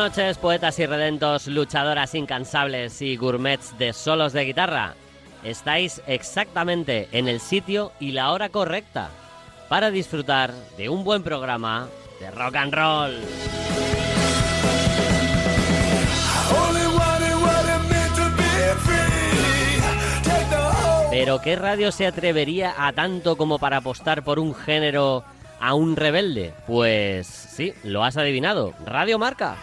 [0.00, 4.94] Noches, poetas y redentos, luchadoras incansables y gourmets de solos de guitarra.
[5.44, 9.10] Estáis exactamente en el sitio y la hora correcta
[9.68, 11.86] para disfrutar de un buen programa
[12.18, 13.14] de rock and roll.
[21.10, 25.24] Pero ¿qué radio se atrevería a tanto como para apostar por un género
[25.60, 26.54] a un rebelde?
[26.66, 29.58] Pues sí, lo has adivinado, Radio Marca.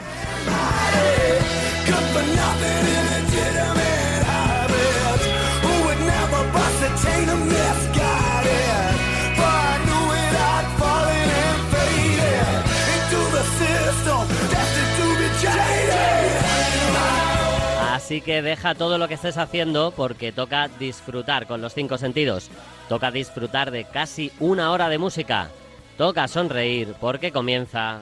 [18.08, 22.50] Así que deja todo lo que estés haciendo porque toca disfrutar con los cinco sentidos.
[22.88, 25.50] Toca disfrutar de casi una hora de música.
[25.98, 28.00] Toca sonreír porque comienza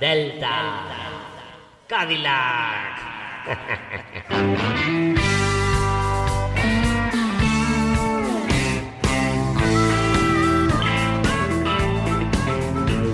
[0.00, 1.31] Delta
[1.92, 2.96] Cadillac.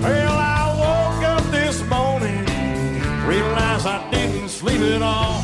[0.01, 2.45] Well, I woke up this morning,
[3.27, 5.41] realized I didn't sleep at all.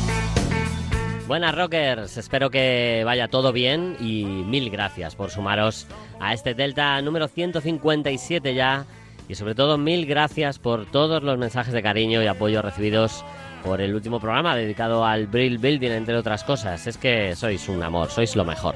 [1.26, 5.86] Buenas rockers, espero que vaya todo bien y mil gracias por sumaros
[6.20, 8.86] a este Delta número 157 ya
[9.28, 13.24] y sobre todo mil gracias por todos los mensajes de cariño y apoyo recibidos
[13.64, 16.86] por el último programa dedicado al Brill Building entre otras cosas.
[16.86, 18.74] Es que sois un amor, sois lo mejor.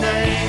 [0.00, 0.44] Name.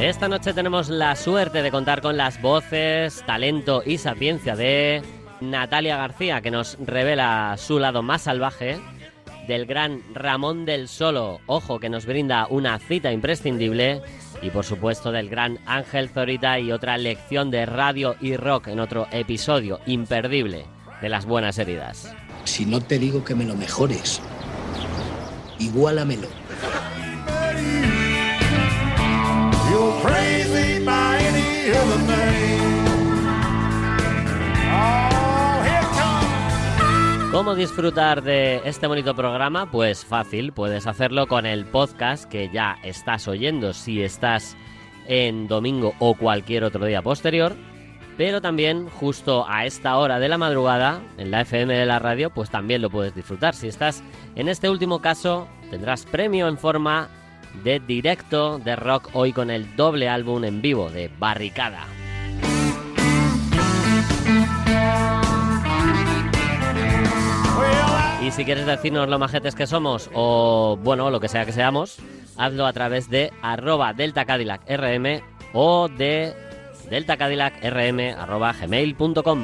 [0.00, 5.02] Esta noche tenemos la suerte de contar con las voces, talento y sapiencia de
[5.40, 8.78] Natalia García, que nos revela su lado más salvaje,
[9.46, 14.00] del gran Ramón del Solo, ojo, que nos brinda una cita imprescindible,
[14.42, 18.80] y por supuesto del gran Ángel Zorita y otra lección de radio y rock en
[18.80, 20.66] otro episodio imperdible
[21.02, 22.14] de las buenas heridas.
[22.44, 24.20] Si no te digo que me lo mejores,
[25.58, 26.28] igualamelo.
[29.70, 32.40] You're crazy by any other name.
[34.72, 35.19] Oh.
[37.30, 39.70] ¿Cómo disfrutar de este bonito programa?
[39.70, 44.56] Pues fácil, puedes hacerlo con el podcast que ya estás oyendo si estás
[45.06, 47.54] en domingo o cualquier otro día posterior,
[48.16, 52.30] pero también justo a esta hora de la madrugada, en la FM de la radio,
[52.30, 53.54] pues también lo puedes disfrutar.
[53.54, 54.02] Si estás
[54.34, 57.08] en este último caso, tendrás premio en forma
[57.62, 61.86] de directo de rock hoy con el doble álbum en vivo de Barricada.
[68.30, 71.98] Y si quieres decirnos lo majetes que somos o bueno, lo que sea que seamos,
[72.36, 75.20] hazlo a través de arroba Delta RM
[75.52, 76.32] o de
[76.88, 79.40] Delta Cadillac RM arroba gmail.com.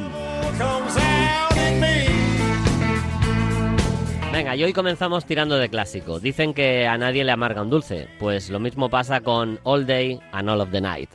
[4.32, 6.20] Venga, y hoy comenzamos tirando de clásico.
[6.20, 8.06] Dicen que a nadie le amarga un dulce.
[8.20, 11.10] Pues lo mismo pasa con All Day and All of the Night.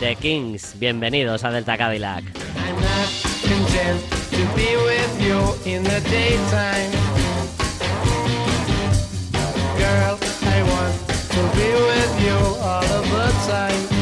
[0.00, 2.24] The Kings, bienvenidos a Delta Cadillac.
[3.50, 4.00] Content
[4.30, 6.92] to be with you in the daytime.
[9.76, 10.94] Girl, I want
[11.34, 13.99] to be with you all of the time.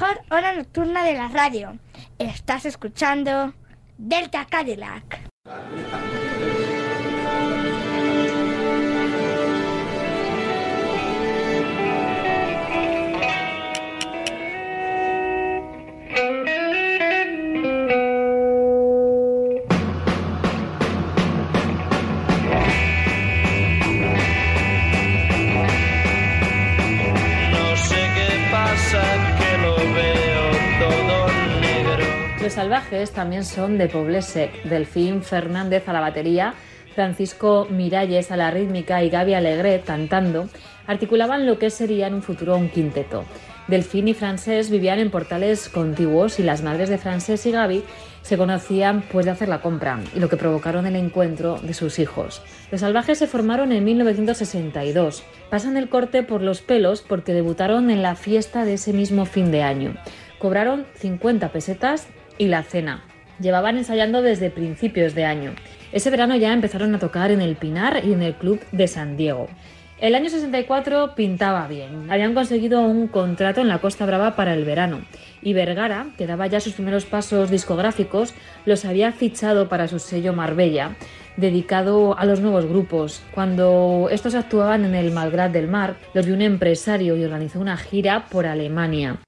[0.00, 1.78] Mejor hora nocturna de la radio.
[2.18, 3.52] Estás escuchando
[3.98, 5.29] Delta Cadillac.
[33.08, 36.52] También son de Poblesec, Delfín Fernández a la batería,
[36.94, 40.50] Francisco Miralles a la rítmica y Gaby Alegret cantando,
[40.86, 43.24] articulaban lo que sería en un futuro un quinteto.
[43.68, 47.84] Delfín y Francés vivían en portales contiguos y las madres de Francés y Gaby
[48.20, 51.98] se conocían pues de hacer la compra y lo que provocaron el encuentro de sus
[51.98, 52.42] hijos.
[52.70, 55.22] Los salvajes se formaron en 1962.
[55.48, 59.50] Pasan el corte por los pelos porque debutaron en la fiesta de ese mismo fin
[59.50, 59.94] de año.
[60.38, 62.08] Cobraron 50 pesetas
[62.40, 63.04] y la cena.
[63.38, 65.52] Llevaban ensayando desde principios de año.
[65.92, 69.18] Ese verano ya empezaron a tocar en el Pinar y en el Club de San
[69.18, 69.48] Diego.
[70.00, 72.10] El año 64 pintaba bien.
[72.10, 75.02] Habían conseguido un contrato en la Costa Brava para el verano.
[75.42, 78.32] Y Vergara, que daba ya sus primeros pasos discográficos,
[78.64, 80.96] los había fichado para su sello Marbella,
[81.36, 83.22] dedicado a los nuevos grupos.
[83.34, 87.76] Cuando estos actuaban en el Malgrat del Mar, los vio un empresario y organizó una
[87.76, 89.18] gira por Alemania.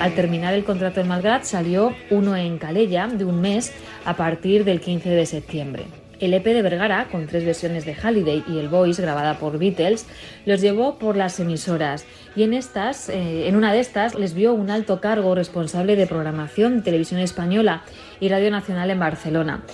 [0.00, 3.70] Al terminar el contrato en Malgrat salió uno en Calella de un mes
[4.06, 5.84] a partir del 15 de septiembre.
[6.20, 10.06] El EP de Vergara, con tres versiones de Halliday y El Voice, grabada por Beatles,
[10.46, 14.54] los llevó por las emisoras y en, estas, eh, en una de estas les vio
[14.54, 17.82] un alto cargo responsable de programación Televisión Española
[18.20, 19.64] y Radio Nacional en Barcelona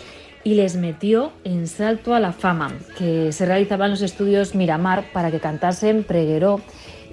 [0.42, 5.04] y les metió en salto a la fama, que se realizaba en los estudios Miramar
[5.12, 6.60] para que cantasen Pregueró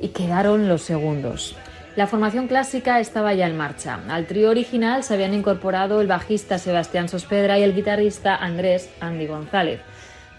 [0.02, 1.56] y quedaron los segundos.
[1.96, 4.00] La formación clásica estaba ya en marcha.
[4.10, 9.28] Al trío original se habían incorporado el bajista Sebastián Sospedra y el guitarrista Andrés Andy
[9.28, 9.80] González.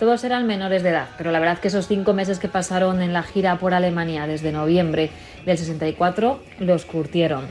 [0.00, 3.12] Todos eran menores de edad, pero la verdad que esos cinco meses que pasaron en
[3.12, 5.11] la gira por Alemania desde noviembre
[5.46, 7.44] del 64 los curtieron.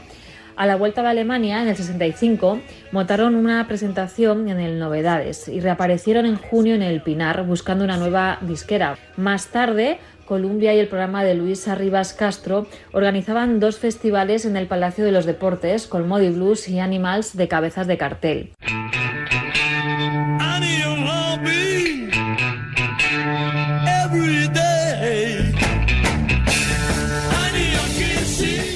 [0.58, 2.60] A la vuelta de Alemania, en el 65,
[2.92, 7.98] montaron una presentación en el Novedades y reaparecieron en junio en el Pinar buscando una
[7.98, 8.98] nueva disquera.
[9.16, 14.68] Más tarde, Columbia y el programa de Luis Arribas Castro organizaban dos festivales en el
[14.68, 18.54] Palacio de los Deportes con Modi Blues y Animals de cabezas de cartel.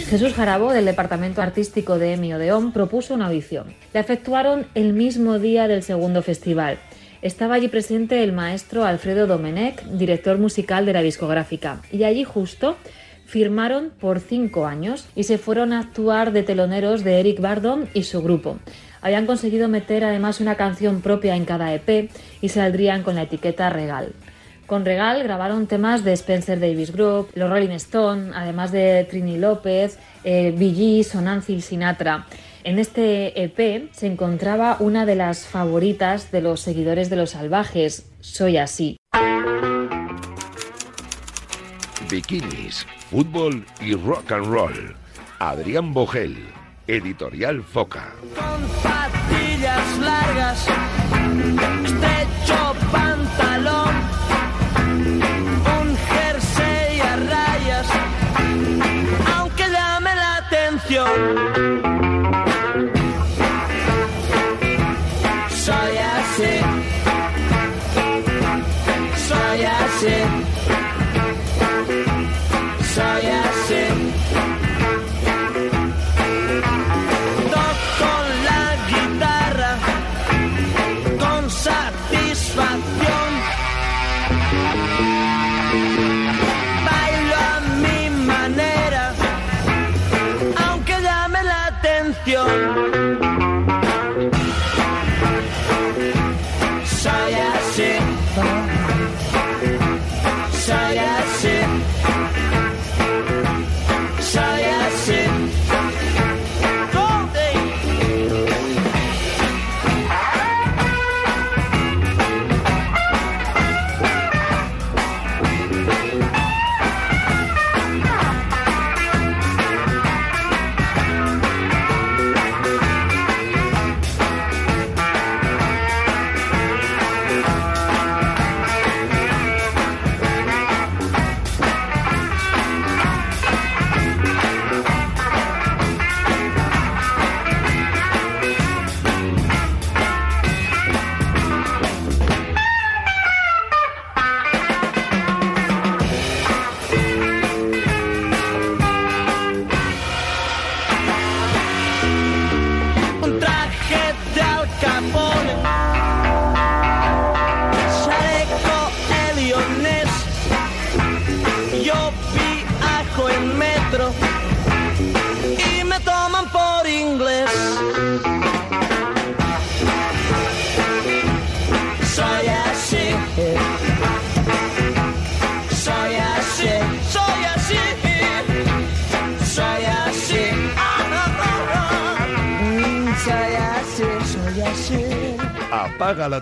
[0.10, 3.76] Jesús Jarabo, del Departamento Artístico de EMI Odeón, propuso una audición.
[3.94, 6.78] La efectuaron el mismo día del segundo festival.
[7.22, 12.78] Estaba allí presente el maestro Alfredo Domenech, director musical de la discográfica, y allí justo
[13.26, 18.04] firmaron por cinco años y se fueron a actuar de teloneros de Eric Bardon y
[18.04, 18.60] su grupo.
[19.02, 22.10] Habían conseguido meter además una canción propia en cada EP
[22.42, 24.14] y saldrían con la etiqueta Regal.
[24.68, 29.98] Con Regal grabaron temas de Spencer Davis Group, los Rolling Stone, además de Trini López,
[30.24, 31.16] eh, Bee Gees
[31.64, 32.26] Sinatra.
[32.68, 38.12] En este EP se encontraba una de las favoritas de los seguidores de los salvajes,
[38.20, 38.98] Soy así.
[42.10, 44.96] Bikinis, fútbol y rock and roll.
[45.40, 46.36] Adrián Bogel,
[46.88, 48.14] Editorial Foca.
[48.36, 50.68] Con patillas largas,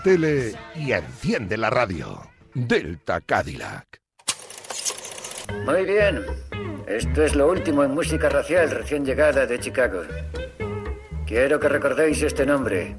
[0.05, 2.29] tele y enciende la radio.
[2.53, 3.99] Delta Cadillac.
[5.65, 6.23] Muy bien.
[6.87, 10.03] Esto es lo último en música racial recién llegada de Chicago.
[11.25, 12.95] Quiero que recordéis este nombre.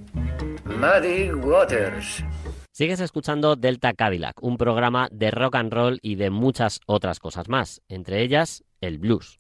[0.64, 2.25] Muddy Waters.
[2.72, 7.48] Sigues escuchando Delta Cadillac, un programa de rock and roll y de muchas otras cosas
[7.48, 9.38] más, entre ellas el blues.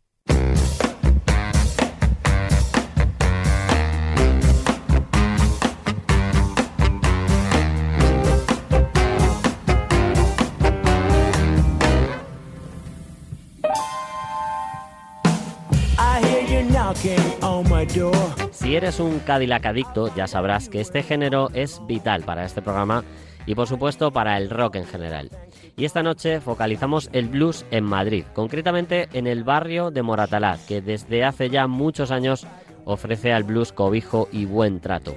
[18.52, 23.02] Si eres un Cadillac adicto, ya sabrás que este género es vital para este programa
[23.44, 25.30] y por supuesto para el rock en general.
[25.76, 30.80] Y esta noche focalizamos el blues en Madrid, concretamente en el barrio de Moratalaz, que
[30.80, 32.46] desde hace ya muchos años
[32.84, 35.16] ofrece al blues cobijo y buen trato.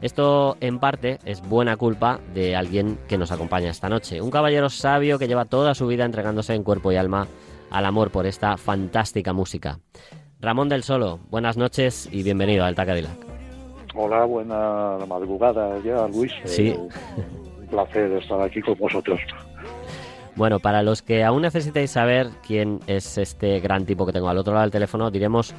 [0.00, 4.68] Esto en parte es buena culpa de alguien que nos acompaña esta noche, un caballero
[4.70, 7.28] sabio que lleva toda su vida entregándose en cuerpo y alma
[7.70, 9.78] al amor por esta fantástica música.
[10.46, 13.18] Ramón del Solo, buenas noches y bienvenido a Alta Cadillac.
[13.96, 16.30] Hola, buena madrugada ya, Luis.
[16.44, 16.68] Sí.
[16.68, 16.78] Eh,
[17.58, 19.18] un placer estar aquí con vosotros.
[20.36, 24.38] Bueno, para los que aún necesitéis saber quién es este gran tipo que tengo al
[24.38, 25.52] otro lado del teléfono, diremos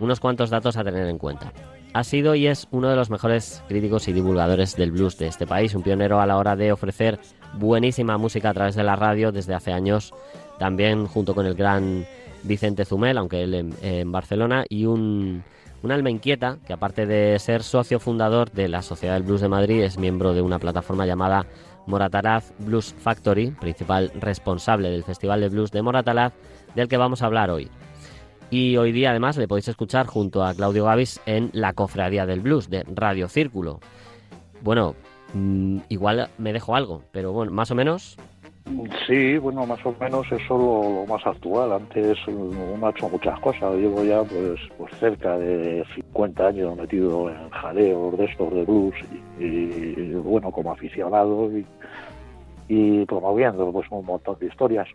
[0.00, 1.52] unos cuantos datos a tener en cuenta.
[1.92, 5.46] Ha sido y es uno de los mejores críticos y divulgadores del blues de este
[5.46, 7.20] país, un pionero a la hora de ofrecer
[7.52, 10.14] buenísima música a través de la radio desde hace años,
[10.58, 12.06] también junto con el gran
[12.44, 15.42] Vicente Zumel, aunque él en, Barcelona, y un,
[15.82, 19.48] un alma inquieta que aparte de ser socio fundador de la Sociedad del Blues de
[19.48, 21.46] Madrid, es miembro de una plataforma llamada
[21.86, 26.32] Morataraz Blues Factory, principal responsable del Festival de Blues de Moratalaz,
[26.74, 27.70] del que vamos a hablar hoy.
[28.50, 32.40] Y hoy día además le podéis escuchar junto a Claudio Gavis en La Cofradía del
[32.40, 33.80] Blues de Radio Círculo.
[34.60, 34.94] Bueno,
[35.32, 38.18] mm, igual me dejo algo, pero bueno, más o menos
[39.06, 41.72] Sí, bueno, más o menos eso lo, lo más actual.
[41.72, 43.74] Antes uno ha hecho muchas cosas.
[43.74, 48.94] Llevo ya pues, pues cerca de 50 años metido en jaleos de estos de blues
[49.38, 51.50] y, bueno, como aficionado
[52.68, 54.88] y, promoviendo pues un montón de historias.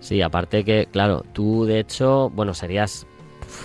[0.00, 3.06] Sí, aparte que, claro, tú de hecho, bueno, serías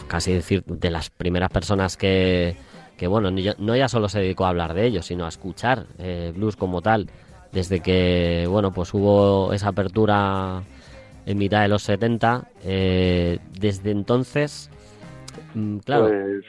[0.07, 2.55] casi decir de las primeras personas que,
[2.97, 6.33] que bueno, no ya solo se dedicó a hablar de ello, sino a escuchar eh,
[6.35, 7.09] blues como tal,
[7.55, 10.61] desde que, bueno, pues hubo esa apertura
[11.25, 12.49] en mitad de los 70.
[12.65, 14.69] eh, desde entonces,
[15.53, 16.43] mm, Pues,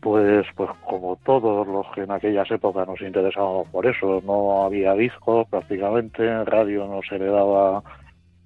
[0.00, 4.94] pues, pues como todos los que en aquellas épocas nos interesábamos por eso, no había
[4.94, 7.84] discos prácticamente, en radio no se le daba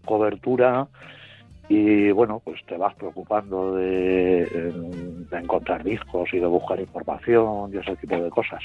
[0.04, 0.86] cobertura
[1.70, 4.44] y bueno, pues te vas preocupando de,
[5.30, 8.60] de encontrar discos y de buscar información y ese tipo de cosas.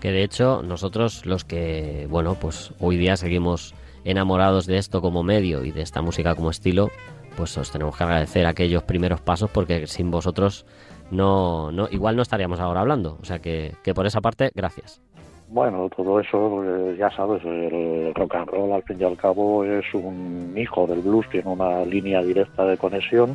[0.00, 5.24] que de hecho nosotros los que, bueno, pues hoy día seguimos enamorados de esto como
[5.24, 6.90] medio y de esta música como estilo,
[7.36, 10.64] pues os tenemos que agradecer aquellos primeros pasos porque sin vosotros
[11.10, 13.18] no, no igual no estaríamos ahora hablando.
[13.20, 15.02] O sea que, que por esa parte, gracias.
[15.50, 19.64] Bueno, todo eso, eh, ya sabes, el rock and roll al fin y al cabo
[19.64, 23.34] es un hijo del blues, tiene una línea directa de conexión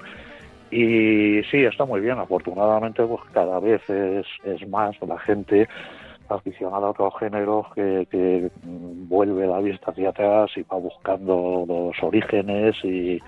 [0.70, 2.20] y sí, está muy bien.
[2.20, 5.68] Afortunadamente, pues cada vez es, es más la gente
[6.30, 12.76] aficionada a otros géneros que, vuelve la vista hacia atrás y va buscando los orígenes
[12.84, 13.20] y,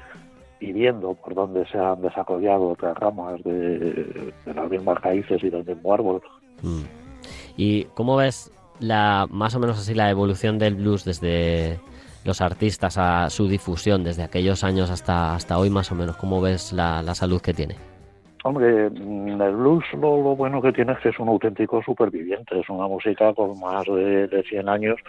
[0.60, 5.50] y viendo por dónde se han desarrollado otras ramas de, de las mismas raíces y
[5.50, 6.22] del mismo árbol.
[6.64, 6.84] Mm.
[7.58, 11.80] ¿Y cómo ves la más o menos así la evolución del blues desde
[12.26, 16.18] los artistas a su difusión, desde aquellos años hasta, hasta hoy más o menos?
[16.18, 17.76] ¿Cómo ves la, la salud que tiene?
[18.44, 22.70] Hombre, mm, el blues lo, bueno que tiene es que es un auténtico superviviente, es
[22.70, 25.00] una música con más de, de 100 años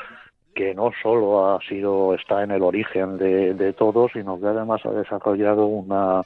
[0.54, 4.80] que no solo ha sido está en el origen de, de todo, sino que además
[4.86, 6.22] ha desarrollado una,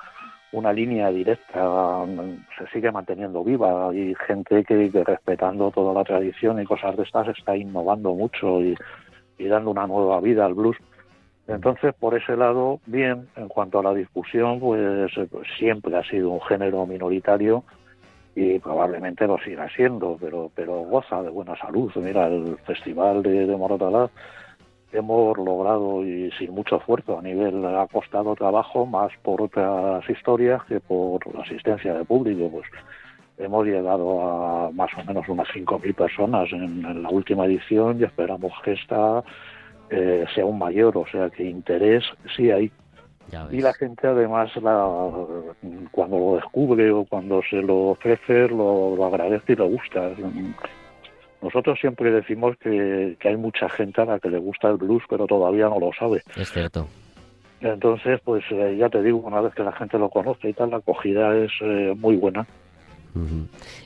[0.53, 3.91] una línea directa, mm, se sigue manteniendo viva.
[3.91, 8.77] Hay gente que, respetando toda la tradición y cosas de estas está innovando mucho y,
[9.39, 10.77] dando una nueva vida al blues.
[11.49, 15.11] Entonces, por ese lado, bien, en cuanto a la difusión, pues,
[15.59, 17.65] siempre ha sido un género minoritario
[18.35, 21.91] y probablemente lo siga siendo, pero, pero goza de buena salud.
[21.97, 23.57] Mira, el Festival de, de
[24.93, 30.63] hemos logrado y sin mucho esfuerzo a nivel ha costado trabajo más por otras historias
[30.65, 32.67] que por la asistencia de público pues
[33.39, 38.05] hemos llegado a más o menos unas 5.000 personas en, en la última edición y
[38.05, 39.23] esperamos que esta
[39.91, 42.05] eh, sea un mayor o sea que interés
[42.37, 42.71] sí hay.
[43.53, 44.89] Y la gente además la,
[45.93, 50.11] cuando lo descubre o cuando se lo ofrece lo, lo agradece y le gusta
[51.43, 55.03] nosotros siempre decimos que, que hay mucha gente a la que le gusta el blues,
[55.09, 56.23] pero todavía no lo sabe.
[56.37, 56.87] Es cierto.
[57.61, 60.71] Entonces, pues eh, ya te digo, una vez que la gente lo conoce y tal,
[60.71, 62.47] la acogida es eh, muy buena.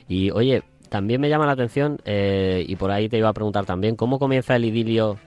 [0.07, 3.65] Y oye, también me llama la atención, eh, y por ahí te iba a preguntar
[3.65, 5.17] también, ¿cómo comienza el idilio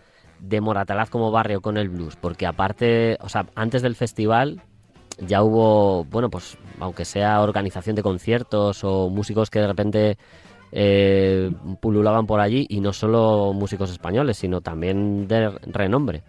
[0.41, 2.17] de Moratalaz como barrio con el blues?
[2.17, 4.62] Porque aparte, o sea, antes del festival
[5.19, 10.17] ya hubo, bueno, pues aunque sea organización de conciertos o músicos que de repente
[10.72, 11.50] eh,
[11.81, 16.22] pululaban por allí, y no solo músicos españoles, sino también de renombre.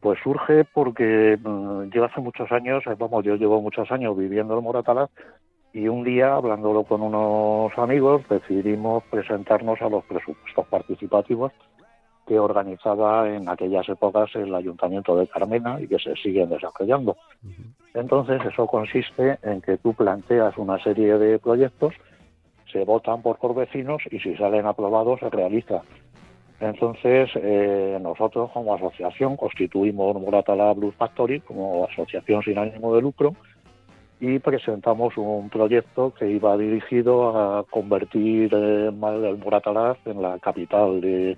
[0.00, 4.56] Pues surge porque mm, lleva hace muchos años, eh, vamos, yo llevo muchos años viviendo
[4.56, 5.10] en Moratalaz
[5.72, 11.52] y un día, hablándolo con unos amigos, decidimos presentarnos a los presupuestos participativos
[12.26, 17.16] que organizaba en aquellas épocas el Ayuntamiento de Carmena y que se siguen desarrollando.
[17.94, 21.94] Entonces, eso consiste en que tú planteas una serie de proyectos,
[22.72, 25.82] se votan por por vecinos y si salen aprobados se realiza.
[26.60, 33.34] Entonces, eh, nosotros como asociación constituimos Moratala Blues Factory como asociación sin ánimo de lucro
[34.20, 41.00] y presentamos un proyecto que iba dirigido a convertir eh, el Moratalaz en la capital
[41.00, 41.36] de,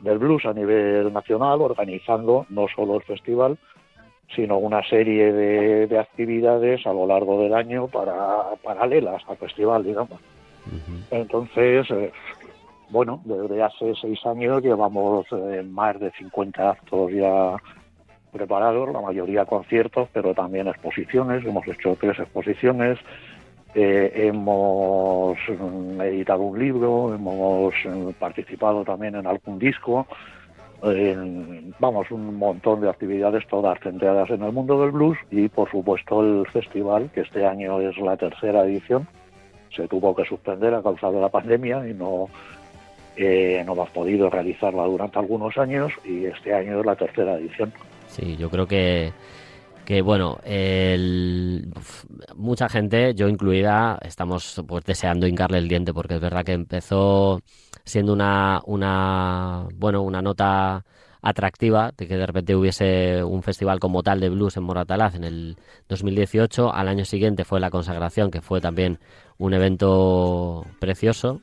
[0.00, 3.56] del blues a nivel nacional, organizando no solo el festival,
[4.34, 9.84] sino una serie de, de actividades a lo largo del año para paralelas al festival,
[9.84, 10.20] digamos.
[11.10, 12.12] Entonces, eh,
[12.90, 17.56] bueno, desde hace seis años llevamos eh, más de 50 actos ya
[18.32, 21.44] preparados, la mayoría conciertos, pero también exposiciones.
[21.44, 22.98] Hemos hecho tres exposiciones,
[23.74, 30.06] eh, hemos mm, editado un libro, hemos eh, participado también en algún disco.
[30.82, 35.70] en- vamos, un montón de actividades todas centradas en el mundo del blues y, por
[35.70, 39.08] supuesto, el festival, que este año es la tercera edición.
[39.76, 42.28] Se tuvo que suspender a causa de la pandemia y no,
[43.16, 47.72] eh, no hemos podido realizarla durante algunos años y este año es la tercera edición.
[48.08, 49.12] Sí, yo creo que,
[49.84, 51.68] que bueno, el-
[52.36, 57.40] mucha gente, yo incluida, estamos pues deseando hincarle el diente porque es verdad que empezó
[57.84, 60.84] siendo una, una, bueno, una nota
[61.22, 65.24] atractiva de que de repente hubiese un festival como tal de blues en Moratalaz en
[65.24, 65.56] el
[65.88, 66.72] 2018.
[66.72, 68.98] Al año siguiente fue la consagración, que fue también
[69.38, 71.40] un evento precioso.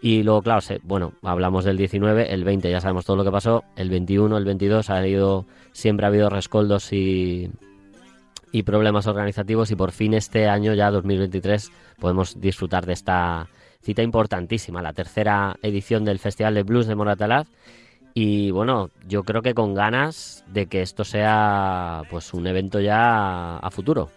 [0.00, 3.32] Y luego, claro, se- bueno, hablamos del 19, el 20 ya sabemos todo lo que
[3.32, 7.50] pasó, el 21, el 22 ha habido, siempre ha habido rescoldos y,
[8.52, 13.48] y problemas organizativos y por fin este año, ya 2023, podemos disfrutar de esta
[13.82, 17.48] cita importantísima, la tercera edición del Festival de Blues de Moratalaz.
[18.14, 23.58] Y bueno, yo creo que con ganas de que esto sea pues un evento ya
[23.58, 24.10] a futuro.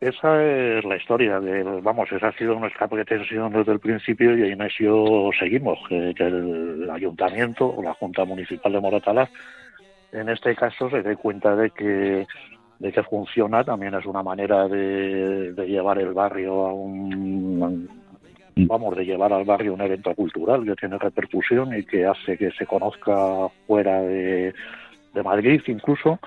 [0.00, 4.50] Esa es la historia, de, vamos, esa ha sido nuestra pretensión desde el principio y
[4.50, 9.30] en eso seguimos, que, que el ayuntamiento o la Junta Municipal de Moratalaz,
[10.12, 12.26] en este caso, se dé cuenta de que,
[12.78, 17.88] de que funciona, también es una manera de, llevar el barrio a un,
[18.56, 22.50] vamos, de llevar al barrio un evento cultural que tiene repercusión y que hace que
[22.52, 24.52] se conozca fuera de
[25.24, 26.18] Madrid incluso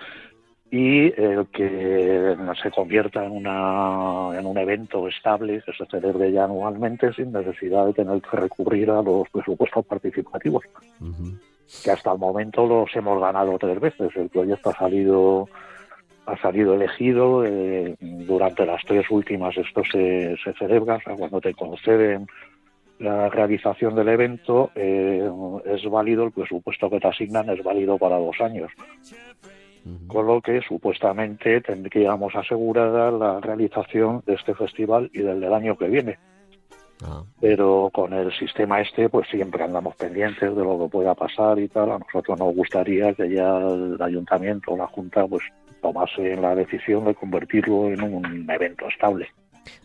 [0.70, 6.44] y el que se convierta en, una, en un evento estable que se celebre ya
[6.44, 10.64] anualmente sin necesidad de tener que recurrir a los presupuestos participativos,
[11.84, 14.14] que hasta el momento los hemos ganado tres veces.
[14.16, 15.48] El proyecto ha salido
[16.28, 21.40] ha salido elegido eh, durante las tres últimas esto se, se celebra o sea, cuando
[21.40, 22.28] te conceden
[23.00, 25.26] la realización del evento eh,
[25.66, 28.70] es válido el presupuesto que te asignan es válido para dos años
[30.08, 35.78] con lo que supuestamente tendríamos asegurada la realización de este festival y del del año
[35.78, 36.18] que viene.
[37.40, 41.68] Pero con el sistema este, pues siempre andamos pendientes de lo que pueda pasar y
[41.68, 41.92] tal.
[41.92, 45.44] A nosotros nos gustaría que ya el ayuntamiento o la junta, pues
[45.82, 49.28] tomase la decisión de convertirlo en un evento estable.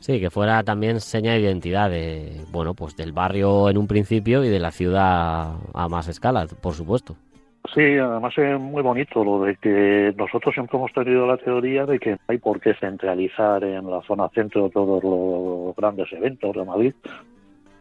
[0.01, 4.45] Sí, que fuera también seña de identidad de, bueno, pues del barrio en un principio
[4.45, 7.17] y de la ciudad a más escala, por supuesto.
[7.75, 11.99] Sí, además es muy bonito lo de que nosotros siempre hemos tenido la teoría de
[11.99, 16.65] que no hay por qué centralizar en la zona centro todos los grandes eventos de
[16.65, 16.95] Madrid.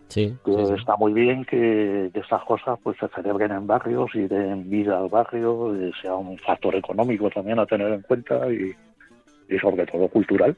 [0.07, 0.73] Sí, Que sí, sí.
[0.77, 4.99] está muy bien que, que estas cosas pues se celebren en barrios y den vida
[4.99, 8.73] al barrio, y sea un factor económico también a tener en cuenta y,
[9.49, 10.55] y sobre todo cultural.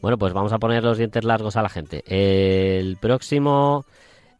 [0.00, 2.02] Bueno, pues vamos a poner los dientes largos a la gente.
[2.06, 3.84] El próximo,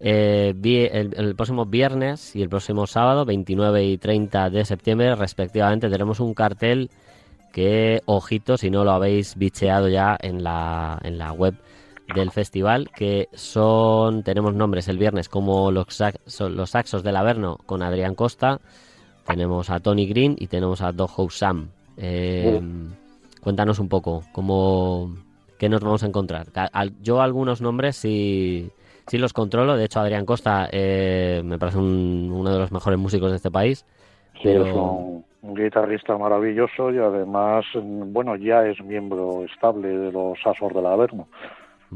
[0.06, 5.88] eh, el, el próximo viernes y el próximo sábado, 29 y 30 de septiembre, respectivamente,
[5.88, 6.90] tenemos un cartel
[7.52, 11.54] que, ojito, si no lo habéis bicheado ya en la, en la web
[12.14, 15.86] del festival, que son, tenemos nombres el viernes como los,
[16.26, 18.60] son los saxos del Averno con Adrián Costa,
[19.26, 21.70] tenemos a Tony Green y tenemos a Dog House Sam.
[21.96, 22.60] Eh,
[23.40, 25.14] Cuéntanos un poco cómo,
[25.58, 26.46] qué nos vamos a encontrar.
[27.02, 28.70] Yo algunos nombres sí,
[29.06, 32.98] sí los controlo, de hecho Adrián Costa eh, me parece un- uno de los mejores
[32.98, 33.84] músicos de este país,
[34.34, 34.64] Sí, pero...
[34.66, 40.72] es un, un guitarrista maravilloso y además, bueno, ya es miembro estable de los Asos
[40.74, 41.28] del Averno,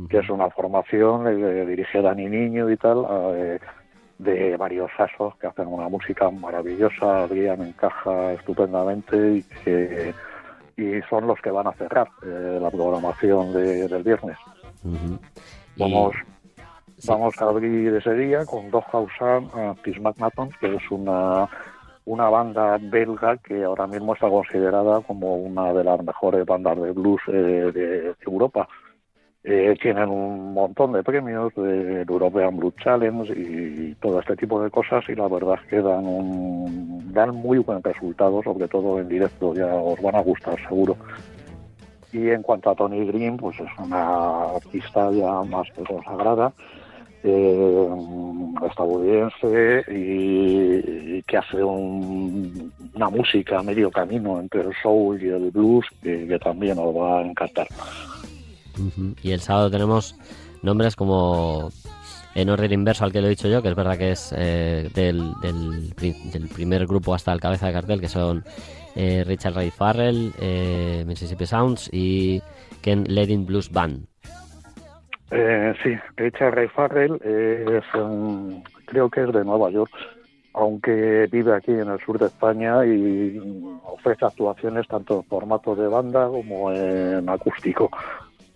[0.09, 3.59] que es una formación eh, dirigida a Dani Niño y tal, eh,
[4.19, 10.15] de varios asos que hacen una música maravillosa, Adrián encaja estupendamente y que
[10.77, 14.37] y son los que van a cerrar eh, la programación de- del viernes.
[15.77, 16.15] Vamos,
[17.07, 21.49] vamos a abrir ese día con Dog House Antis Magnaton, que es una,
[22.05, 26.93] una banda belga que ahora mismo está considerada como una de las mejores bandas de
[26.93, 28.69] blues eh, de Europa.
[29.45, 34.71] Eh, tienen un montón de premios del European Blues Challenge y todo este tipo de
[34.71, 39.09] cosas y la verdad es que dan, un, dan muy buen resultado, sobre todo en
[39.09, 40.97] directo, ya os van a gustar seguro.
[42.13, 46.53] Y en cuanto a Tony Green, pues es una artista ya más que consagrada,
[47.25, 47.89] eh,
[48.69, 55.51] estadounidense y, que hace un- una música a medio camino entre el soul y el
[55.51, 57.67] blues que, también os va a encantar.
[59.23, 60.15] Y el sábado tenemos
[60.63, 61.71] nombres como
[62.35, 64.89] en orden inverso al que lo he dicho yo, que es verdad que es eh,
[64.95, 68.45] del, del, del primer grupo hasta el cabeza de cartel, que son
[68.95, 72.41] eh, Richard Ray Farrell, eh, Mississippi Sounds y
[72.81, 74.07] Ken Ledin Blues Band.
[75.31, 79.93] Eh, sí, Richard Ray Farrell es, um, creo que es de Nueva York,
[80.55, 83.39] aunque vive aquí en el sur de España y
[83.85, 87.91] ofrece actuaciones tanto en formato de banda como en acústico.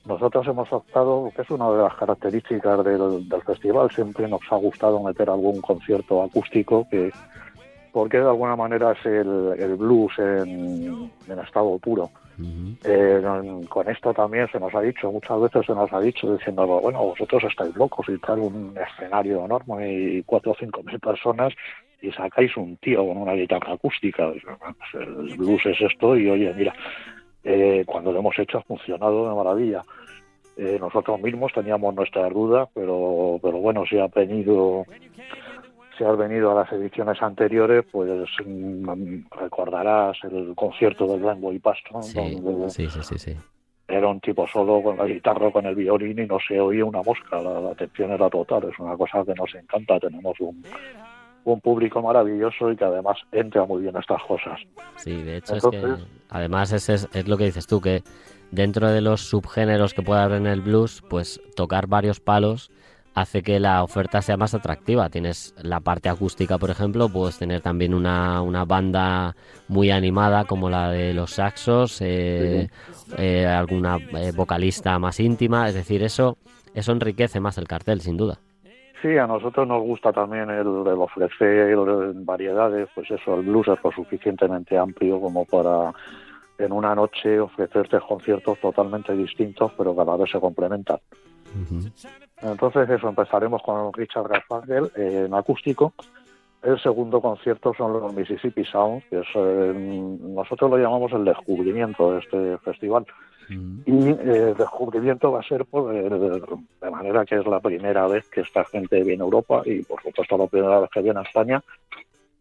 [0.07, 5.01] Nosotros hemos optado, que es una de las características del, festival, siempre nos ha gustado
[5.01, 7.13] meter algún concierto acústico que
[7.93, 12.11] porque de alguna manera es el, blues en estado puro.
[12.85, 13.23] Eh,
[13.69, 17.05] con esto también se nos ha dicho, muchas veces se nos ha dicho diciendo, bueno,
[17.05, 21.53] vosotros estáis locos y tal, un escenario enorme y cuatro o cinco mil personas
[22.01, 24.31] y sacáis un tío con una guitarra acústica.
[24.31, 26.75] Pues el blues es esto y oye, mira,
[27.45, 29.83] eh, cuando lo hemos hecho ha funcionado de maravilla.
[30.57, 34.85] Eh, nosotros mismos teníamos nuestras dudas, pero, pero bueno, si ha venido
[36.03, 42.03] si has venido a las ediciones anteriores, pues mm, recordarás el concierto del Rainbow Paston,
[42.03, 43.37] Sí, donde sí, sí, sí,
[43.87, 47.03] era un tipo solo con la guitarra, con el violín y no se oía una
[47.03, 50.65] mosca, la, la atención era total, es una cosa que nos encanta, tenemos un,
[51.45, 54.59] un público maravilloso y que además entra muy bien a estas cosas.
[54.97, 55.95] Sí, de hecho es que
[56.31, 58.03] además es, es lo que dices tú, que
[58.51, 62.71] dentro de los subgéneros que puede haber en el blues, pues tocar varios palos
[63.15, 65.09] hace que la oferta sea más atractiva.
[65.09, 69.35] Tienes la parte acústica, por ejemplo, puedes tener también una, una banda
[69.69, 72.69] muy animada como la de los saxos, eh,
[73.19, 76.37] eh, alguna eh, vocalista más íntima, es decir, eso,
[76.75, 78.39] eso enriquece más el cartel, sin duda.
[79.01, 81.77] Sí, a nosotros nos gusta también el, el ofrecer
[82.15, 85.93] variedades, pues eso, el blues es lo suficientemente amplio como para
[86.57, 90.99] en una noche ofrecerte conciertos totalmente distintos, pero que a la vez se complementan.
[92.43, 95.93] Entonces eso, empezaremos con Richard Garfunkel eh, en acústico.
[96.63, 99.73] El segundo concierto son los Mississippi Sounds, que es, eh,
[100.21, 103.05] nosotros lo llamamos el descubrimiento de este festival.
[103.51, 108.07] Y eh, el descubrimiento va a ser por, eh, de manera que es la primera
[108.07, 111.19] vez que esta gente viene a Europa y por supuesto la primera vez que viene
[111.19, 111.63] a España.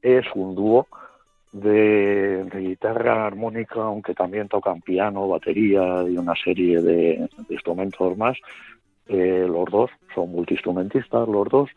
[0.02, 0.88] Es un dúo
[1.52, 8.16] de, de guitarra armónica, aunque también tocan piano, batería y una serie de, de instrumentos
[8.18, 8.38] más.
[9.13, 11.69] Eh, los dos son multiinstrumentistas, los dos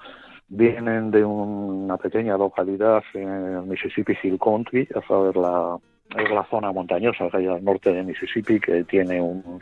[0.47, 4.87] vienen de una pequeña localidad en Mississippi Hill Country,
[5.35, 5.77] la,
[6.17, 9.59] es la zona montañosa que hay al norte de Mississippi, que tiene un,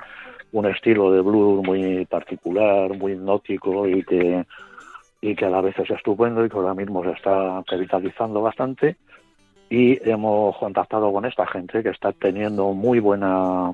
[0.53, 4.45] un estilo de blues muy particular, muy hipnótico y que,
[5.23, 8.97] y que a la vez es estupendo y que ahora mismo se está revitalizando bastante.
[9.71, 13.73] Y hemos contactado con esta gente que está teniendo muy buena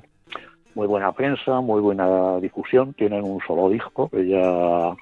[0.79, 4.95] muy buena prensa, muy buena difusión, tienen un solo disco ya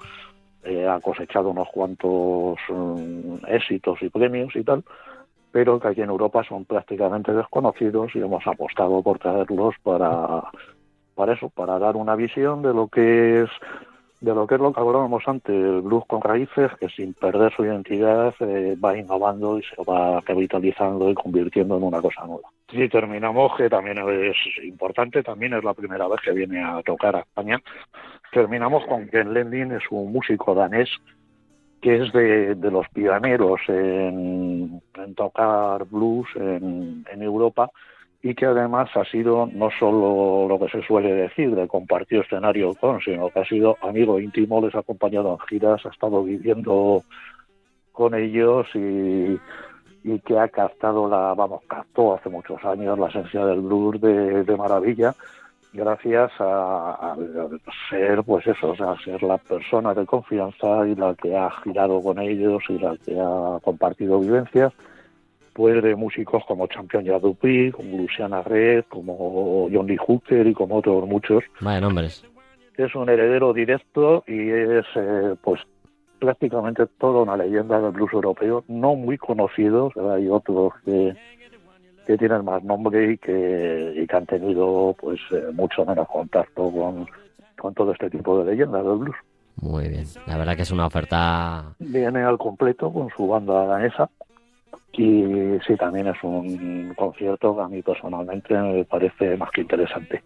[0.63, 4.83] eh, ha cosechado unos cuantos mm, éxitos y premios y tal,
[5.51, 10.45] pero que aquí en Europa son prácticamente desconocidos y hemos apostado por traerlos para,
[11.13, 13.49] para eso, para dar una visión de lo que es
[14.19, 17.53] de lo que es lo que hablábamos antes, el blues con raíces, que sin perder
[17.55, 22.49] su identidad eh, va innovando y se va revitalizando y convirtiendo en una cosa nueva.
[22.69, 27.15] Si terminamos, que también es importante, también es la primera vez que viene a tocar
[27.15, 27.61] a España,
[28.31, 30.89] terminamos con Ken Lending, es un músico danés
[31.81, 37.69] que es de, los pioneros en, en tocar blues en, en Europa
[38.21, 42.73] y que además ha sido no solo lo que se suele decir de compartir escenario
[42.73, 47.03] con, sino que ha sido amigo íntimo, les ha acompañado en giras, ha estado viviendo
[47.91, 49.37] con ellos y,
[50.03, 54.43] y que ha captado la, vamos, captó hace muchos años la esencia del blues de,
[54.43, 55.13] de maravilla
[55.73, 57.17] gracias a, a
[57.89, 62.01] ser, pues eso, o sea, ser la persona de confianza y la que ha girado
[62.01, 64.73] con ellos y la que ha compartido vivencias
[65.57, 70.75] pues de músicos como Champion Yadupi, como Luciana Red, como John Lee Hooker y como
[70.75, 71.43] otros muchos.
[71.61, 72.23] Vaya nombres.
[72.77, 75.61] Es un heredero directo y es eh, pues
[76.19, 81.15] prácticamente toda una leyenda del blues europeo, no muy conocidos, hay otros que,
[82.05, 86.71] que tienen más nombre y que, y que han tenido pues eh, mucho menos contacto
[86.71, 87.07] con,
[87.57, 89.15] con todo este tipo de leyendas del blues.
[89.61, 90.05] Muy bien.
[90.27, 91.75] La verdad que es una oferta.
[91.79, 94.09] Viene al completo con su banda danesa
[94.93, 100.23] y sí, también es un concierto que a mí personalmente me parece más que interesante.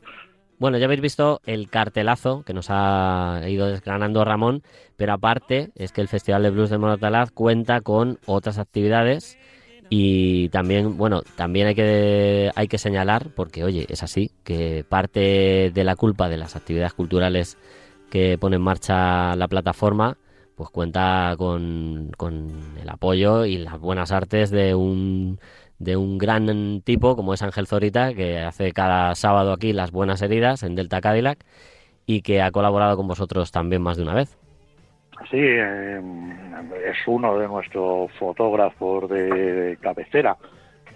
[0.61, 4.61] Bueno, ya habéis visto el cartelazo que nos ha ido desgranando Ramón,
[4.95, 9.39] pero aparte es que el Festival de Blues de Moratalaz cuenta con otras actividades
[9.89, 15.71] y también, bueno, también hay que, hay que señalar, porque oye, es así, que parte
[15.73, 17.57] de la culpa de las actividades culturales
[18.11, 20.19] que pone en marcha la plataforma,
[20.53, 25.39] pues cuenta con, con el apoyo y las buenas artes de un,
[25.81, 30.21] de un gran tipo como es Ángel Zorita, que hace cada sábado aquí las buenas
[30.21, 31.39] heridas en Delta Cadillac
[32.05, 34.37] y que ha colaborado con vosotros también más de una vez.
[35.29, 36.01] Sí, eh,
[36.89, 40.37] es uno de nuestros fotógrafos de cabecera,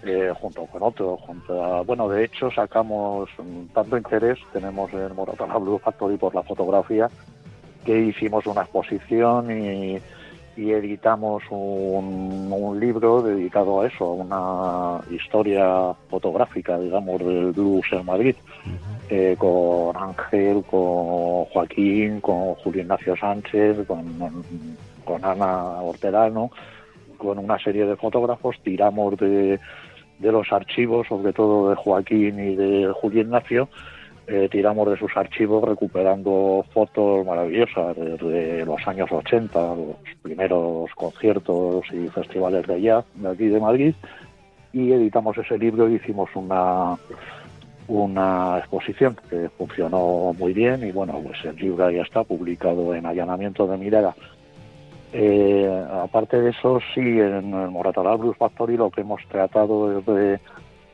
[0.04, 1.20] eh, junto con otros.
[1.20, 3.28] Junto a- bueno, de hecho sacamos
[3.72, 7.08] tanto interés, tenemos en Moratala Blue Factory por la fotografía,
[7.84, 9.98] que hicimos una exposición y,
[10.56, 17.86] y editamos un, un libro dedicado a eso, a una historia fotográfica, digamos, del blues
[17.92, 18.36] en Madrid,
[19.10, 24.06] eh, con Ángel, con Joaquín, con Julio Ignacio Sánchez, con,
[25.04, 26.50] con Ana Hortelano,
[27.18, 29.60] con una serie de fotógrafos, tiramos de,
[30.18, 33.68] de los archivos, sobre todo de Joaquín y de Julio Ignacio,
[34.26, 41.84] eh, tiramos de sus archivos recuperando fotos maravillosas desde los años 80, los primeros conciertos
[41.92, 43.94] y festivales de jazz de aquí de Madrid,
[44.72, 46.96] y editamos ese libro y hicimos una
[47.88, 53.06] una exposición que funcionó muy bien y bueno, pues el libro ya está publicado en
[53.06, 54.14] Allanamiento de Mirada.
[55.12, 60.06] Eh, aparte de eso, sí, en el Moratalá Blues Factory lo que hemos tratado es
[60.06, 60.40] de,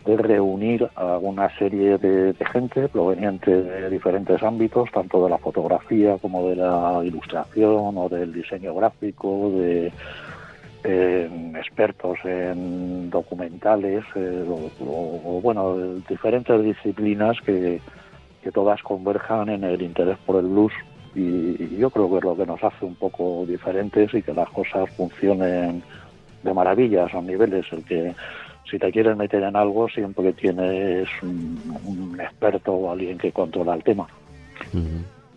[0.05, 6.19] de reunir a una serie de, gente proveniente de diferentes ámbitos, tanto de la fotografía
[6.19, 9.93] como de la ilustración o del diseño gráfico, de
[11.57, 15.77] expertos en documentales, eh, o, o- o, bueno,
[16.09, 17.81] diferentes disciplinas que,
[18.43, 20.73] que todas converjan en el interés por el blues.
[21.15, 21.21] Y,
[21.63, 24.49] y yo creo que es lo que nos hace un poco diferentes y que las
[24.51, 25.83] cosas funcionen
[26.43, 28.15] de maravilla a niveles, el que
[28.71, 33.75] si te quieres meter en algo siempre tienes un, un experto o alguien que controla
[33.75, 34.07] el tema.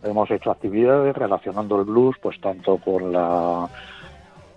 [0.04, 3.68] Hemos hecho actividades relacionando el blues, pues tanto con la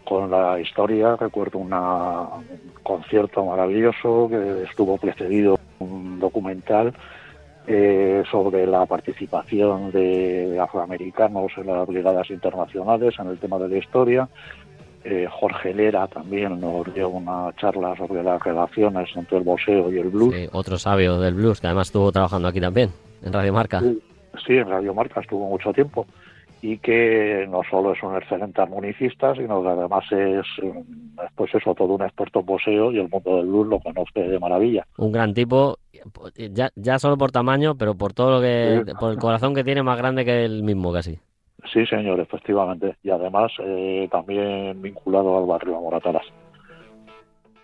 [0.04, 1.16] con la historia.
[1.16, 6.94] Recuerdo una, un concierto maravilloso que estuvo precedido un documental
[7.66, 13.76] eh, sobre la participación de afroamericanos en las brigadas internacionales en el tema de la
[13.76, 14.28] historia.
[15.04, 19.98] Eh, Jorge Lera también nos dio una charla sobre las relaciones entre el boxeo y
[19.98, 20.34] el blues.
[20.34, 22.90] Sí, otro sabio del blues que además estuvo trabajando aquí también,
[23.22, 23.80] en Radio Marca.
[23.80, 26.06] Sí, en Radio Marca estuvo mucho tiempo
[26.60, 30.84] y que no solo es un excelente armonicista, sino que además es, eh,
[31.36, 34.38] pues eso, todo un experto en boxeo y el mundo del blues lo conoce de
[34.38, 34.84] maravilla.
[34.96, 35.78] Un gran tipo,
[36.52, 39.82] ya, ya solo por tamaño, pero por todo lo que, por el corazón que tiene
[39.82, 41.20] más grande que el mismo casi.
[41.72, 42.96] Sí, señor, efectivamente.
[43.02, 46.26] Y además eh, también vinculado al barrio de Moratalas.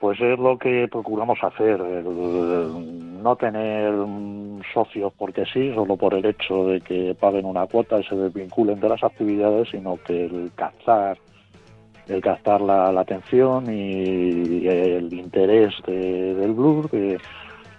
[0.00, 6.26] Pues es lo que procuramos hacer, no tener mm, socios porque sí, solo por el
[6.26, 10.50] hecho de que paguen una cuota y se desvinculen de las actividades, sino que el
[10.56, 11.16] captar,
[12.08, 17.18] el captar la, la atención y el interés de- del blues de,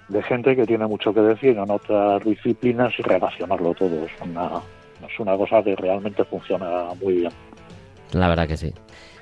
[0.08, 4.04] de gente que tiene mucho que decir en otras disciplinas y relacionarlo todo.
[4.06, 4.62] Es una,
[5.02, 7.32] es una cosa que realmente funciona muy bien.
[8.14, 8.74] La verdad que sí.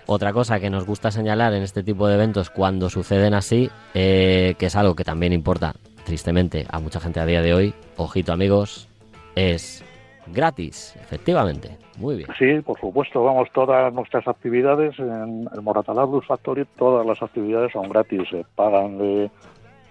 [0.06, 4.56] Otra cosa que nos gusta señalar en este tipo de eventos cuando suceden así, eh,
[4.60, 8.34] que es algo que también importa, tristemente, a mucha gente a día de hoy, ojito
[8.34, 8.90] amigos,
[9.36, 9.84] es
[10.28, 11.78] gratis, efectivamente.
[11.98, 12.30] Muy bien.
[12.38, 17.72] Sí, por supuesto, vamos, todas nuestras actividades en el Moratalá Blues Factory, todas las actividades
[17.72, 19.30] son gratis, se pagan de,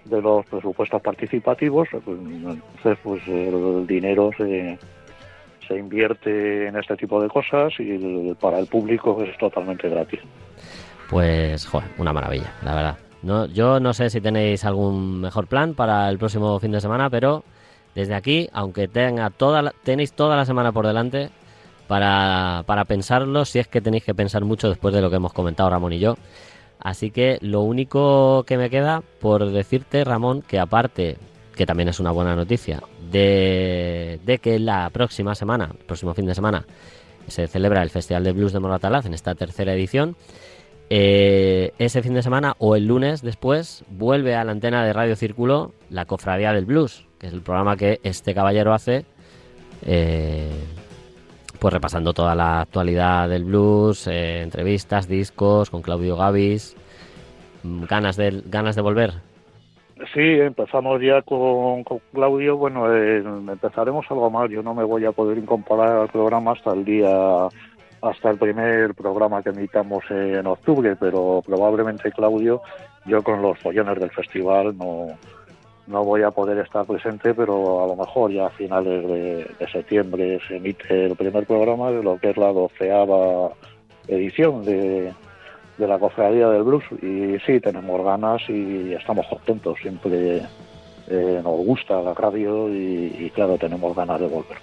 [0.05, 4.77] de los presupuestos participativos, pues, entonces pues el dinero se,
[5.67, 10.19] se invierte en este tipo de cosas y para el público es totalmente gratis.
[11.09, 12.97] Pues, joder, una maravilla, la verdad.
[13.21, 17.09] No, yo no sé si tenéis algún mejor plan para el próximo fin de semana,
[17.09, 17.43] pero
[17.95, 21.29] desde aquí, aunque tenga toda la- tenéis toda la semana por delante
[21.87, 25.33] para, para pensarlo, si es que tenéis que pensar mucho después de lo que hemos
[25.33, 26.15] comentado Ramón y yo.
[26.79, 31.17] Así que lo único que me queda por decirte, Ramón, que aparte,
[31.55, 36.35] que también es una buena noticia, de, que la próxima semana, el próximo fin de
[36.35, 36.65] semana,
[37.27, 40.15] se celebra el Festival de Blues de Moratalaz en esta tercera edición.
[40.89, 45.15] Eh, ese fin de semana o el lunes después vuelve a la antena de Radio
[45.15, 49.05] Círculo la Cofradía del Blues, que es el programa que este caballero hace,
[49.85, 50.51] eh,
[51.59, 56.75] pues repasando toda la actualidad del blues, eh, entrevistas, discos con Claudio Gavis,
[57.63, 59.13] Mm, ganas de ganas de volver.
[60.11, 62.57] Sí, empezamos ya con, Claudio.
[62.57, 64.49] Bueno, eh, empezaremos algo más.
[64.49, 67.47] Yo no me voy a poder incorporar al programa hasta el día,
[68.01, 72.61] hasta el primer programa que emitamos en octubre, pero probablemente Claudio,
[73.05, 75.07] yo con los follones del festival no,
[75.87, 80.39] no voy a poder estar presente, pero a lo mejor ya a finales de septiembre
[80.47, 83.51] se emite el primer programa de lo que es la doceava
[84.07, 85.13] edición de,
[85.77, 90.43] de la Cofradía del Blues y sí, tenemos ganas y estamos contentos, siempre
[91.07, 94.57] eh, nos gusta la radio y, claro, tenemos ganas de volver.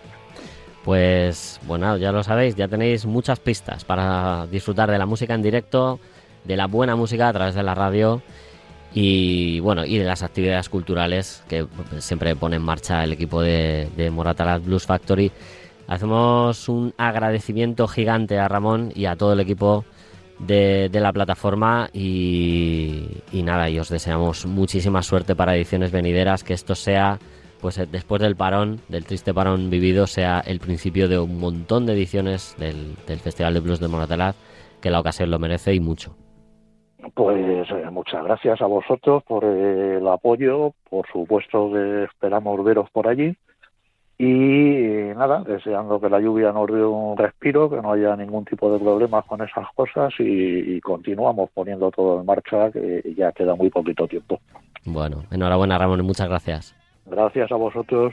[0.84, 5.42] Pues bueno, ya lo sabéis, ya tenéis muchas pistas para disfrutar de la música en
[5.42, 5.98] directo,
[6.44, 8.22] de la buena música a través de la radio
[8.94, 11.66] y bueno, y de las actividades culturales que
[11.98, 15.30] siempre pone en marcha el equipo de, de Blues Factory.
[15.86, 19.84] Hacemos un agradecimiento gigante a Ramón y a todo el equipo
[20.46, 26.54] de, de la plataforma y, nada, y os deseamos muchísima suerte para ediciones venideras, que
[26.54, 27.18] esto sea,
[27.60, 31.86] pues eh, después del parón, del triste parón vivido, sea el principio de un montón
[31.86, 34.36] de ediciones del, del Festival de Blues de Moratalaz,
[34.80, 36.16] que la ocasión lo merece y mucho.
[37.14, 42.90] Pues eh, muchas gracias a vosotros por eh, el apoyo, por supuesto que esperamos veros
[42.90, 43.36] por allí
[44.22, 48.44] y eh, nada, deseando que la lluvia nos dé un respiro, que no haya ningún
[48.44, 53.32] tipo de problemas con esas cosas y, y continuamos poniendo todo en marcha, que ya
[53.32, 54.38] queda muy poquito tiempo.
[54.84, 56.76] Bueno, enhorabuena Ramón muchas gracias.
[57.06, 58.12] Gracias a vosotros.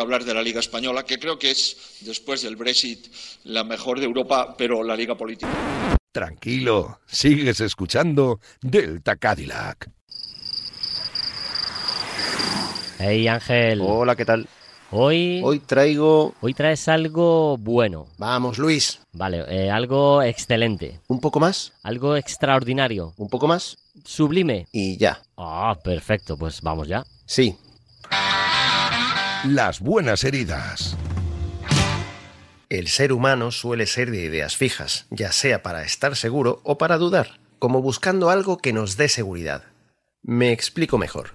[0.00, 3.06] Hablar de la Liga Española, que creo que es, después del Brexit,
[3.44, 5.48] la mejor de Europa, pero la Liga Política.
[6.12, 9.88] Tranquilo, sigues escuchando Delta Cadillac.
[12.98, 13.80] Hey Ángel.
[13.82, 14.48] Hola, ¿qué tal?
[14.90, 15.40] Hoy.
[15.44, 16.34] Hoy traigo.
[16.40, 18.08] Hoy traes algo bueno.
[18.18, 19.00] Vamos, Luis.
[19.12, 21.00] Vale, eh, algo excelente.
[21.06, 21.72] ¿Un poco más?
[21.84, 23.14] Algo extraordinario.
[23.16, 23.78] ¿Un poco más?
[24.04, 24.66] Sublime.
[24.72, 25.22] Y ya.
[25.36, 27.04] Ah, perfecto, pues vamos ya.
[27.24, 27.56] Sí.
[29.44, 30.98] Las buenas heridas.
[32.68, 36.98] El ser humano suele ser de ideas fijas, ya sea para estar seguro o para
[36.98, 39.64] dudar, como buscando algo que nos dé seguridad.
[40.22, 41.30] Me explico mejor.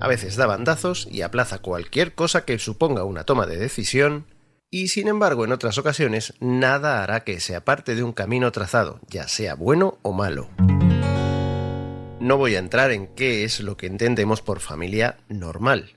[0.00, 4.26] A veces da bandazos y aplaza cualquier cosa que suponga una toma de decisión,
[4.70, 9.00] y sin embargo en otras ocasiones nada hará que sea parte de un camino trazado,
[9.08, 10.50] ya sea bueno o malo.
[12.22, 15.96] No voy a entrar en qué es lo que entendemos por familia normal.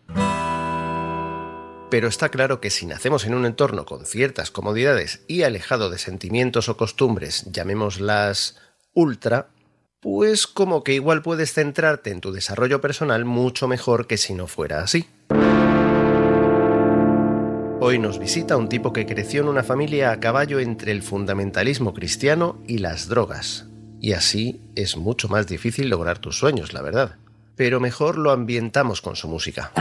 [1.91, 5.99] Pero está claro que si nacemos en un entorno con ciertas comodidades y alejado de
[5.99, 8.57] sentimientos o costumbres, llamémoslas
[8.95, 9.49] ultra,
[9.99, 14.47] pues como que igual puedes centrarte en tu desarrollo personal mucho mejor que si no
[14.47, 15.07] fuera así.
[17.79, 21.93] Hoy nos visita un tipo que creció en una familia a caballo entre el fundamentalismo
[21.93, 23.67] cristiano y las drogas.
[24.05, 27.15] Y así es mucho más difícil lograr tus sueños, la verdad.
[27.55, 29.71] Pero mejor lo ambientamos con su música.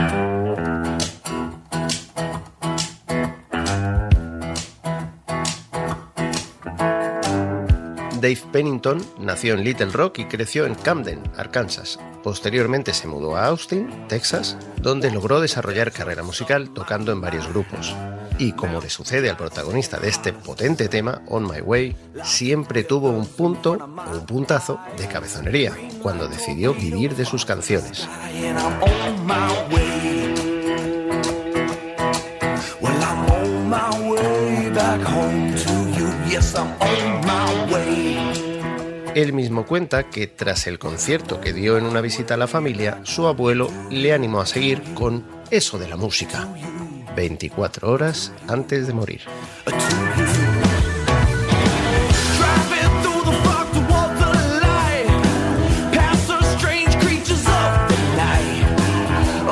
[8.19, 11.99] Dave Pennington nació en Little Rock y creció en Camden, Arkansas.
[12.23, 17.95] Posteriormente se mudó a Austin, Texas, donde logró desarrollar carrera musical tocando en varios grupos.
[18.37, 23.09] Y como le sucede al protagonista de este potente tema, On My Way, siempre tuvo
[23.09, 28.07] un punto o un puntazo de cabezonería cuando decidió vivir de sus canciones.
[39.15, 42.99] Él mismo cuenta que tras el concierto que dio en una visita a la familia,
[43.03, 46.49] su abuelo le animó a seguir con eso de la música.
[47.15, 49.21] 24 horas antes de morir.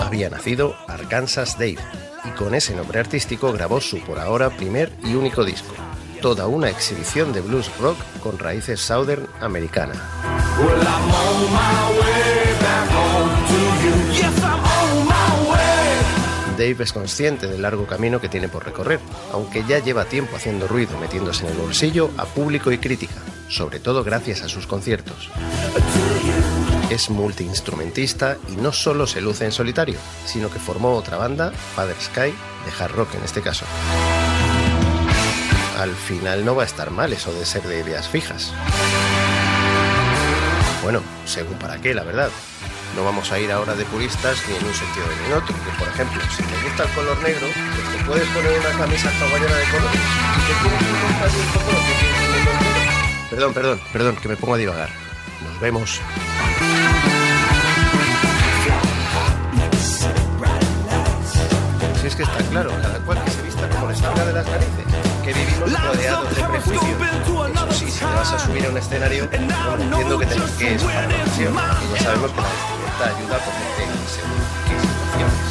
[0.01, 1.78] Había nacido Arkansas Dave
[2.26, 5.74] y con ese nombre artístico grabó su por ahora primer y único disco,
[6.22, 9.93] toda una exhibición de blues rock con raíces southern americana.
[16.53, 18.99] Dave es consciente del largo camino que tiene por recorrer,
[19.31, 23.15] aunque ya lleva tiempo haciendo ruido metiéndose en el bolsillo a público y crítica,
[23.49, 25.29] sobre todo gracias a sus conciertos.
[26.89, 31.95] Es multiinstrumentista y no solo se luce en solitario, sino que formó otra banda, Father
[31.99, 33.65] Sky, de hard rock en este caso.
[35.79, 38.53] Al final no va a estar mal eso de ser de ideas fijas.
[40.83, 42.29] Bueno, según para qué, la verdad.
[42.95, 45.55] No vamos a ir ahora de puristas ni en un sentido ni en otro.
[45.55, 49.09] Que, por ejemplo, si te gusta el color negro, pues te puedes poner una camisa
[49.09, 49.99] hawaiana de colores.
[50.37, 53.29] Y te quieres un montón un poco lo que tienes en el ombligo.
[53.29, 54.89] Perdón, perdón, perdón, que me pongo a divagar.
[55.43, 56.01] Nos vemos.
[61.99, 64.45] Si es que está claro, cada cual que se vista como le salga de las
[64.45, 64.85] narices.
[65.23, 66.83] Que vivimos rodeados de prejuicios.
[67.53, 70.45] Eso sí, si te vas a subir a un escenario, bueno, entiendo que te lo
[70.57, 71.55] que es ocasión.
[71.55, 72.47] Y ya sabemos que la
[73.03, 75.47] vestimenta ayuda ponerte en según qué situaciones.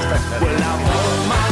[0.00, 1.49] Está claro.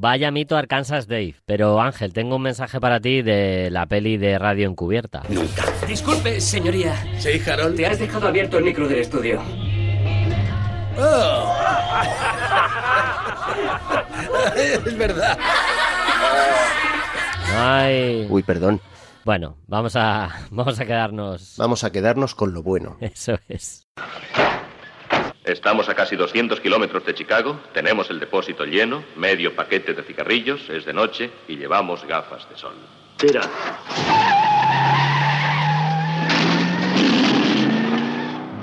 [0.00, 1.34] Vaya mito Arkansas Dave.
[1.44, 5.22] Pero Ángel, tengo un mensaje para ti de la peli de Radio Encubierta.
[5.86, 6.96] Disculpe, señoría.
[7.18, 7.76] Sí, Harold.
[7.76, 9.42] Te has dejado abierto el micro del estudio.
[10.98, 11.54] Oh.
[14.86, 15.38] es verdad.
[17.54, 18.26] Ay.
[18.30, 18.80] Uy, perdón.
[19.26, 21.56] Bueno, vamos a, vamos a quedarnos.
[21.58, 22.96] Vamos a quedarnos con lo bueno.
[23.00, 23.86] Eso es.
[25.50, 30.70] Estamos a casi 200 kilómetros de Chicago, tenemos el depósito lleno, medio paquete de cigarrillos,
[30.70, 32.74] es de noche y llevamos gafas de sol.
[33.16, 33.40] Tira.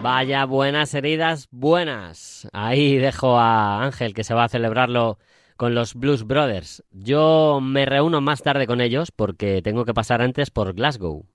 [0.02, 2.48] Vaya buenas heridas, buenas.
[2.54, 5.18] Ahí dejo a Ángel que se va a celebrarlo
[5.58, 6.86] con los Blues Brothers.
[6.92, 11.26] Yo me reúno más tarde con ellos porque tengo que pasar antes por Glasgow.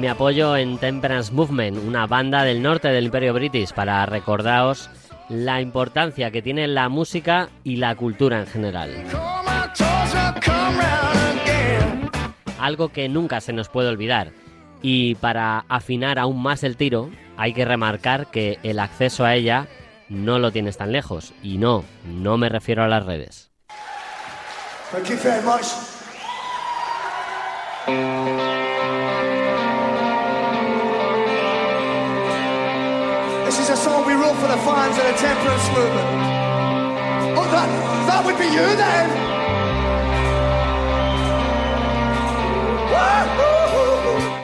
[0.00, 4.88] Me apoyo en Temperance Movement, una banda del norte del Imperio British, para recordaros
[5.28, 9.04] la importancia que tiene la música y la cultura en general.
[12.58, 14.32] Algo que nunca se nos puede olvidar.
[14.80, 19.68] Y para afinar aún más el tiro, hay que remarcar que el acceso a ella
[20.08, 21.34] no lo tienes tan lejos.
[21.42, 23.50] Y no, no me refiero a las redes.
[24.90, 25.89] Thank you.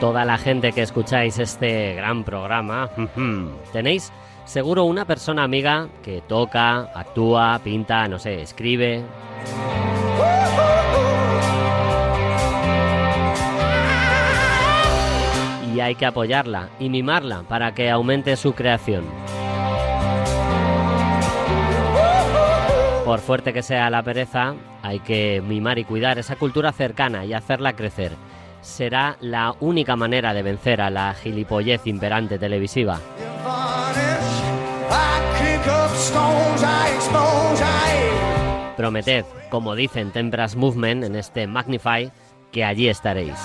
[0.01, 2.89] Toda la gente que escucháis este gran programa,
[3.71, 4.11] tenéis
[4.43, 9.03] seguro una persona amiga que toca, actúa, pinta, no sé, escribe.
[15.87, 19.05] Hay que apoyarla y mimarla para que aumente su creación.
[23.05, 27.33] Por fuerte que sea la pereza, hay que mimar y cuidar esa cultura cercana y
[27.33, 28.11] hacerla crecer.
[28.59, 32.99] Será la única manera de vencer a la gilipollez imperante televisiva.
[38.75, 42.11] Prometed, como dicen Temperance Movement en este Magnify,
[42.51, 43.37] que allí estaréis.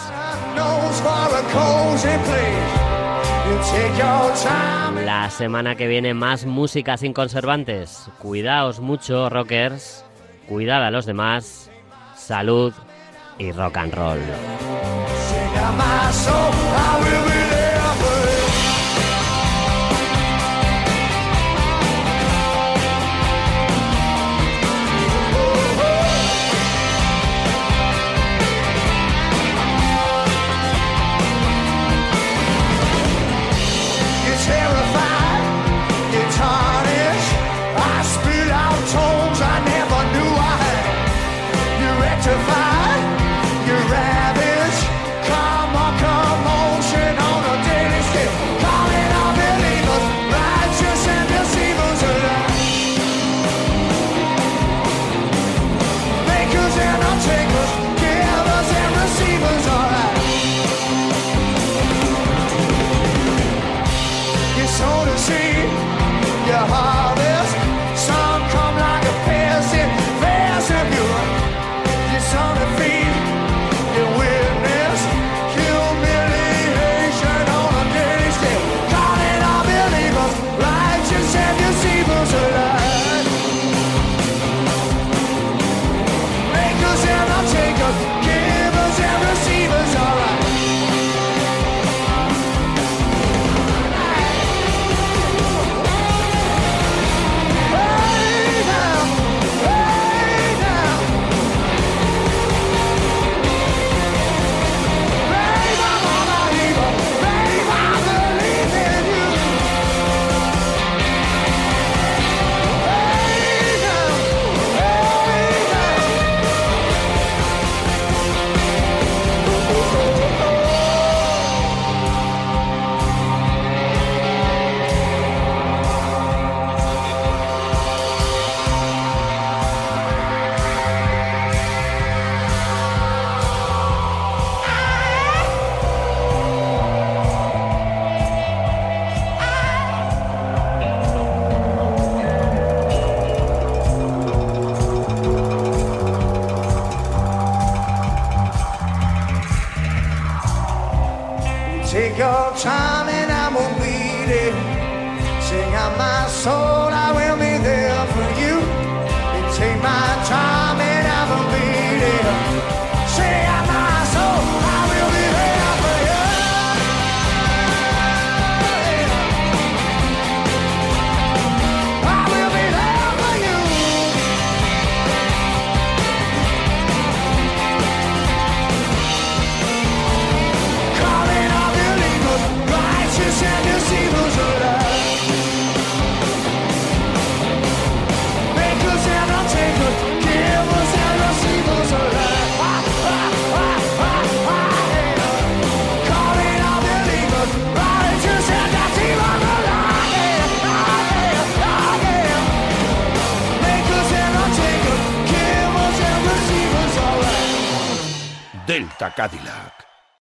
[5.05, 8.09] La semana que viene más música sin conservantes.
[8.19, 10.05] Cuidaos mucho, rockers.
[10.49, 11.71] Cuidad a los demás.
[12.17, 12.73] Salud
[13.39, 14.21] y rock and roll.